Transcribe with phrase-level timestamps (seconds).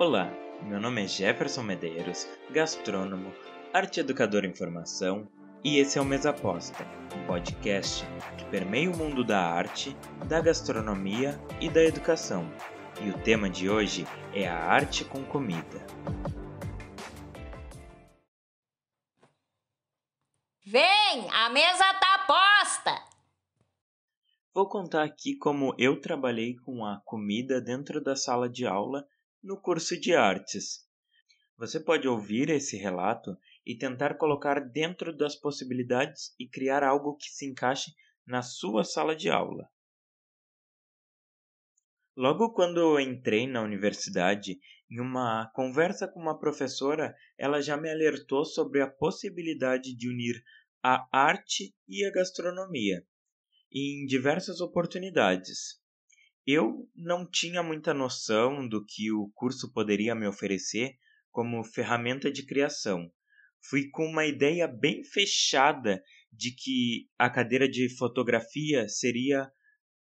[0.00, 3.34] Olá, meu nome é Jefferson Medeiros, gastrônomo,
[3.70, 5.30] arte educador em formação,
[5.62, 8.02] e esse é o Mesa Aposta, um podcast
[8.38, 9.94] que permeia o mundo da arte,
[10.26, 12.50] da gastronomia e da educação.
[13.02, 15.84] E o tema de hoje é a arte com comida.
[20.64, 23.04] Vem, a mesa tá posta!
[24.54, 29.06] Vou contar aqui como eu trabalhei com a comida dentro da sala de aula
[29.42, 30.86] no curso de artes.
[31.56, 33.36] Você pode ouvir esse relato
[33.66, 37.92] e tentar colocar dentro das possibilidades e criar algo que se encaixe
[38.26, 39.68] na sua sala de aula.
[42.16, 44.58] Logo quando eu entrei na universidade,
[44.90, 50.42] em uma conversa com uma professora, ela já me alertou sobre a possibilidade de unir
[50.82, 53.06] a arte e a gastronomia
[53.72, 55.79] em diversas oportunidades.
[56.52, 60.96] Eu não tinha muita noção do que o curso poderia me oferecer
[61.30, 63.08] como ferramenta de criação.
[63.68, 69.48] Fui com uma ideia bem fechada de que a cadeira de fotografia seria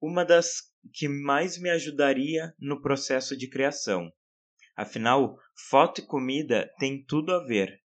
[0.00, 4.12] uma das que mais me ajudaria no processo de criação.
[4.74, 5.38] Afinal,
[5.70, 7.80] foto e comida têm tudo a ver.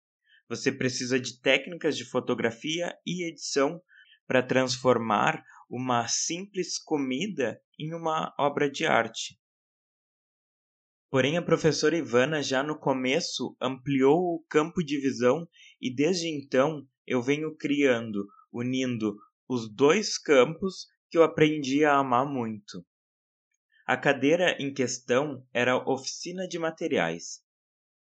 [0.50, 3.80] Você precisa de técnicas de fotografia e edição
[4.26, 5.42] para transformar
[5.76, 9.36] uma simples comida em uma obra de arte.
[11.10, 15.48] Porém, a professora Ivana já no começo ampliou o campo de visão
[15.80, 19.16] e desde então eu venho criando, unindo
[19.48, 22.86] os dois campos que eu aprendi a amar muito.
[23.84, 27.40] A cadeira em questão era oficina de materiais,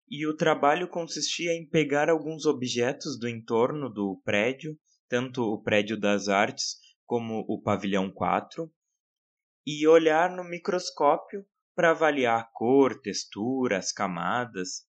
[0.07, 4.77] e o trabalho consistia em pegar alguns objetos do entorno do prédio,
[5.09, 8.72] tanto o prédio das artes como o pavilhão 4,
[9.66, 14.88] e olhar no microscópio para avaliar cor, textura, as camadas.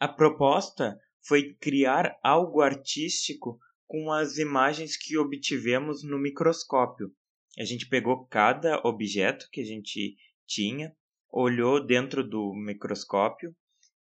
[0.00, 7.14] A proposta foi criar algo artístico com as imagens que obtivemos no microscópio.
[7.58, 10.96] A gente pegou cada objeto que a gente tinha,
[11.30, 13.54] olhou dentro do microscópio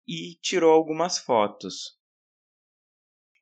[0.07, 1.99] e tirou algumas fotos.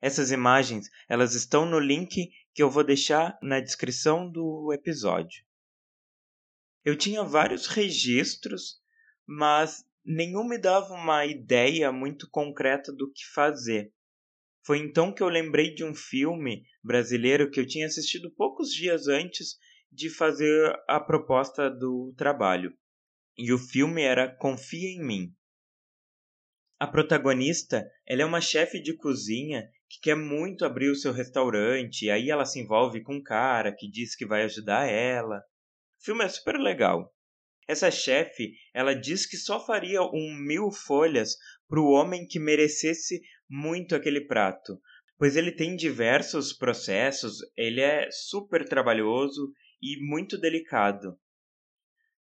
[0.01, 5.43] Essas imagens, elas estão no link que eu vou deixar na descrição do episódio.
[6.83, 8.81] Eu tinha vários registros,
[9.25, 13.93] mas nenhum me dava uma ideia muito concreta do que fazer.
[14.65, 19.07] Foi então que eu lembrei de um filme brasileiro que eu tinha assistido poucos dias
[19.07, 19.57] antes
[19.91, 22.73] de fazer a proposta do trabalho.
[23.37, 25.35] E o filme era Confia em Mim.
[26.81, 32.09] A protagonista, ela é uma chefe de cozinha que quer muito abrir o seu restaurante,
[32.09, 35.37] aí ela se envolve com um cara que diz que vai ajudar ela.
[35.37, 37.13] O filme é super legal.
[37.67, 41.35] Essa chefe, ela diz que só faria um mil folhas
[41.67, 44.81] para o homem que merecesse muito aquele prato,
[45.19, 51.15] pois ele tem diversos processos, ele é super trabalhoso e muito delicado.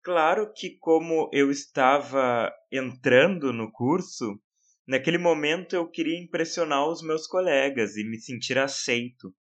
[0.05, 4.39] Claro que como eu estava entrando no curso,
[4.87, 9.35] Naquele momento eu queria impressionar os meus colegas e me sentir aceito.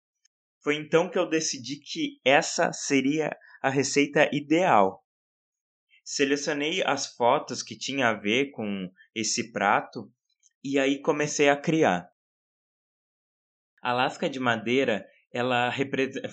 [0.63, 5.03] Foi então que eu decidi que essa seria a receita ideal.
[6.03, 10.11] Selecionei as fotos que tinha a ver com esse prato
[10.63, 12.07] e aí comecei a criar.
[13.81, 15.73] A lasca de madeira ela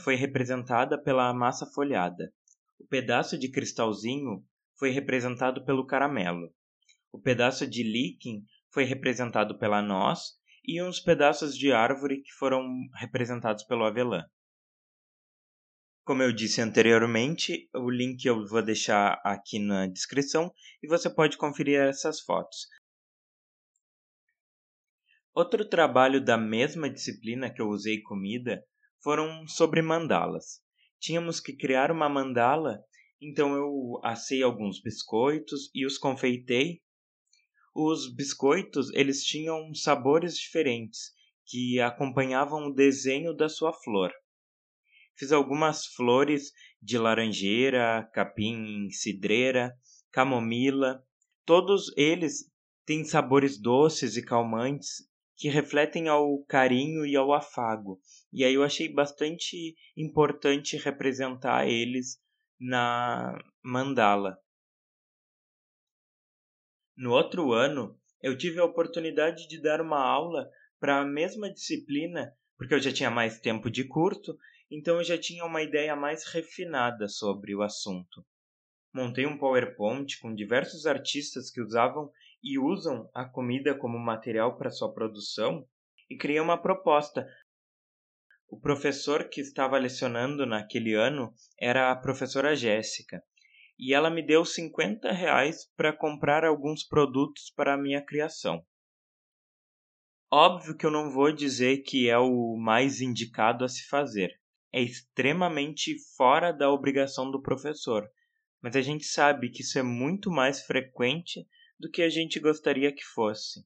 [0.04, 2.30] foi representada pela massa folhada.
[2.78, 4.44] O pedaço de cristalzinho
[4.78, 6.54] foi representado pelo caramelo.
[7.12, 12.62] O pedaço de líquen foi representado pela noz e uns pedaços de árvore que foram
[12.94, 14.24] representados pelo avelã.
[16.04, 20.52] Como eu disse anteriormente, o link eu vou deixar aqui na descrição
[20.82, 22.66] e você pode conferir essas fotos.
[25.34, 28.62] Outro trabalho da mesma disciplina que eu usei comida
[29.02, 30.62] foram sobre mandalas.
[31.00, 32.80] Tínhamos que criar uma mandala,
[33.20, 36.80] então eu assei alguns biscoitos e os confeitei
[37.80, 41.12] os biscoitos eles tinham sabores diferentes
[41.46, 44.12] que acompanhavam o desenho da sua flor.
[45.16, 46.50] Fiz algumas flores
[46.82, 49.72] de laranjeira, capim, cidreira,
[50.10, 51.00] camomila.
[51.44, 52.50] Todos eles
[52.84, 55.07] têm sabores doces e calmantes
[55.38, 58.00] que refletem ao carinho e ao afago.
[58.32, 62.20] E aí eu achei bastante importante representar eles
[62.58, 64.36] na mandala.
[66.96, 70.50] No outro ano, eu tive a oportunidade de dar uma aula
[70.80, 74.36] para a mesma disciplina, porque eu já tinha mais tempo de curso,
[74.68, 78.26] então eu já tinha uma ideia mais refinada sobre o assunto.
[78.92, 82.10] Montei um PowerPoint com diversos artistas que usavam
[82.42, 85.66] e usam a comida como material para sua produção,
[86.10, 87.26] e criei uma proposta.
[88.48, 93.22] O professor que estava lecionando naquele ano era a professora Jéssica,
[93.78, 98.64] e ela me deu 50 reais para comprar alguns produtos para a minha criação.
[100.30, 104.38] Óbvio que eu não vou dizer que é o mais indicado a se fazer.
[104.72, 108.06] É extremamente fora da obrigação do professor,
[108.60, 111.46] mas a gente sabe que isso é muito mais frequente
[111.78, 113.64] do que a gente gostaria que fosse.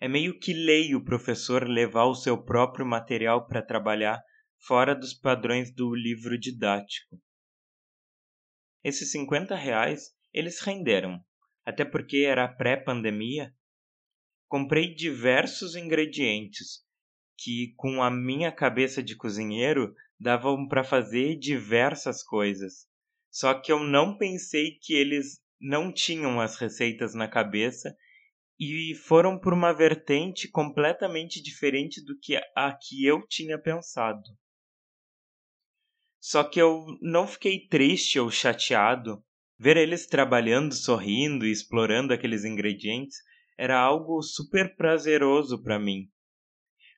[0.00, 4.22] É meio que lei o professor levar o seu próprio material para trabalhar
[4.58, 7.20] fora dos padrões do livro didático.
[8.84, 11.24] Esses 50 reais eles renderam,
[11.64, 13.52] até porque era pré-pandemia.
[14.46, 16.84] Comprei diversos ingredientes
[17.36, 22.86] que, com a minha cabeça de cozinheiro, davam para fazer diversas coisas.
[23.30, 27.96] Só que eu não pensei que eles não tinham as receitas na cabeça
[28.58, 34.28] e foram por uma vertente completamente diferente do que a que eu tinha pensado.
[36.20, 39.24] Só que eu não fiquei triste ou chateado.
[39.56, 43.16] Ver eles trabalhando, sorrindo e explorando aqueles ingredientes
[43.56, 46.08] era algo super prazeroso para mim.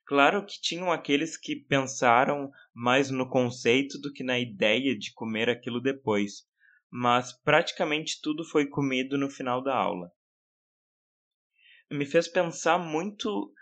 [0.05, 5.49] Claro que tinham aqueles que pensaram mais no conceito do que na ideia de comer
[5.49, 6.43] aquilo depois,
[6.91, 10.11] mas praticamente tudo foi comido no final da aula.
[11.89, 13.53] Me fez pensar muito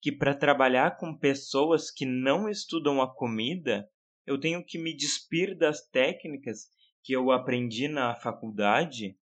[0.00, 3.88] que para trabalhar com pessoas que não estudam a comida,
[4.26, 6.66] eu tenho que me despir das técnicas
[7.04, 9.16] que eu aprendi na faculdade.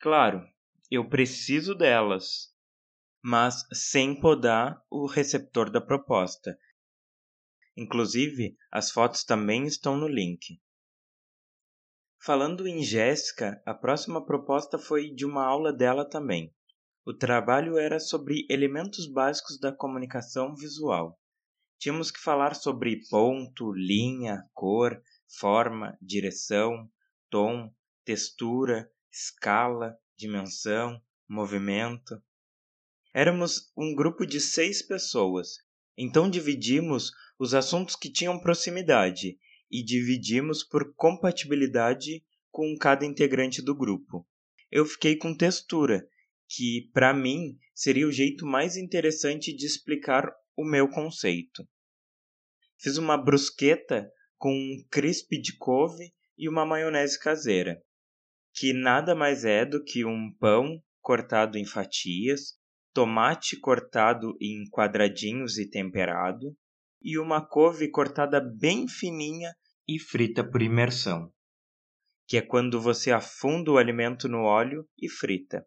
[0.00, 0.46] Claro,
[0.90, 2.54] eu preciso delas,
[3.22, 6.58] mas sem podar o receptor da proposta.
[7.76, 10.60] Inclusive, as fotos também estão no link.
[12.20, 16.52] Falando em Jéssica, a próxima proposta foi de uma aula dela também.
[17.06, 21.18] O trabalho era sobre elementos básicos da comunicação visual.
[21.78, 25.00] Tínhamos que falar sobre ponto, linha, cor,
[25.38, 26.90] forma, direção,
[27.30, 27.72] tom,
[28.04, 32.20] textura, escala, dimensão, movimento.
[33.14, 35.58] Éramos um grupo de seis pessoas,
[35.96, 39.38] então dividimos os assuntos que tinham proximidade
[39.70, 44.26] e dividimos por compatibilidade com cada integrante do grupo.
[44.70, 46.06] Eu fiquei com textura,
[46.48, 51.66] que para mim seria o jeito mais interessante de explicar o meu conceito.
[52.80, 57.82] Fiz uma brusqueta com um crisp de couve e uma maionese caseira,
[58.54, 62.58] que nada mais é do que um pão cortado em fatias,
[62.92, 66.56] tomate cortado em quadradinhos e temperado,
[67.00, 69.54] e uma couve cortada bem fininha
[69.86, 71.32] e frita por imersão,
[72.26, 75.66] que é quando você afunda o alimento no óleo e frita.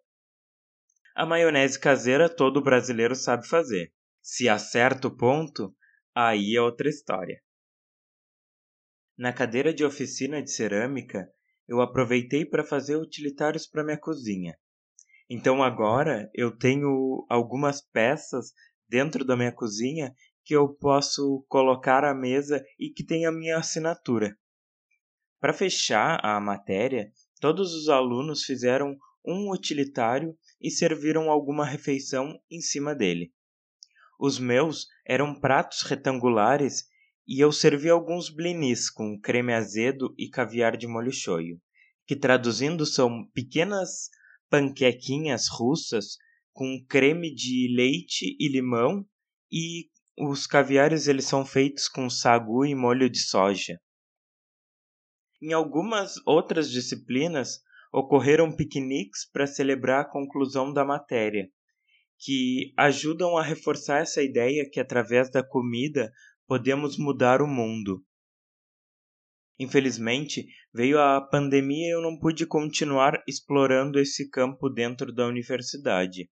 [1.16, 3.92] A maionese caseira todo brasileiro sabe fazer.
[4.22, 5.76] Se acerta o ponto,
[6.16, 7.42] aí é outra história.
[9.18, 11.28] Na cadeira de oficina de cerâmica,
[11.68, 14.58] eu aproveitei para fazer utilitários para minha cozinha,
[15.34, 18.52] então agora eu tenho algumas peças
[18.90, 23.58] dentro da minha cozinha que eu posso colocar à mesa e que tem a minha
[23.58, 24.38] assinatura.
[25.40, 32.62] Para fechar a matéria, todos os alunos fizeram um utilitário e serviram alguma refeição em
[32.62, 33.32] cima dele.
[34.20, 36.86] Os meus eram pratos retangulares
[37.28, 41.60] e eu servi alguns blinis com creme azedo e caviar de molho shoyu,
[42.06, 44.10] que traduzindo são pequenas
[44.50, 46.18] panquequinhas russas
[46.52, 49.06] com creme de leite e limão
[49.52, 49.90] e
[50.24, 53.80] os caviares eles são feitos com sagu e molho de soja.
[55.42, 57.60] Em algumas outras disciplinas
[57.92, 61.50] ocorreram piqueniques para celebrar a conclusão da matéria,
[62.20, 66.12] que ajudam a reforçar essa ideia que através da comida
[66.48, 68.06] podemos mudar o mundo.
[69.60, 76.30] Infelizmente, veio a pandemia e eu não pude continuar explorando esse campo dentro da universidade.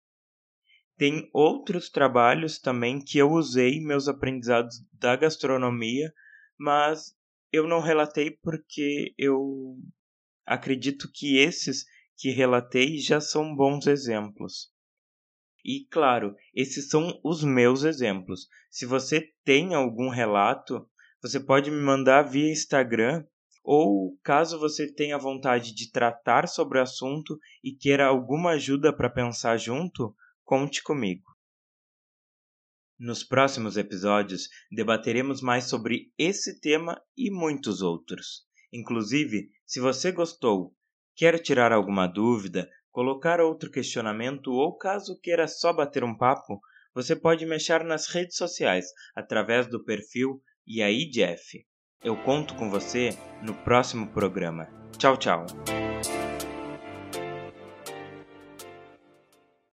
[1.00, 6.13] Tem outros trabalhos também que eu usei meus aprendizados da gastronomia,
[6.60, 7.15] mas
[7.53, 9.77] eu não relatei porque eu
[10.46, 11.86] acredito que esses
[12.18, 14.74] que relatei já são bons exemplos.
[15.63, 18.50] E claro, esses são os meus exemplos.
[18.70, 20.86] Se você tem algum relato,
[21.22, 23.24] você pode me mandar via Instagram
[23.63, 29.10] ou caso você tenha vontade de tratar sobre o assunto e queira alguma ajuda para
[29.10, 30.13] pensar junto,
[30.50, 31.25] conte comigo.
[32.98, 38.48] Nos próximos episódios debateremos mais sobre esse tema e muitos outros.
[38.74, 40.74] Inclusive, se você gostou,
[41.15, 46.60] quer tirar alguma dúvida, colocar outro questionamento ou caso queira só bater um papo,
[46.96, 51.63] você pode me achar nas redes sociais através do perfil IAIDF.
[52.03, 53.10] Eu conto com você
[53.44, 54.68] no próximo programa.
[54.98, 55.46] Tchau, tchau.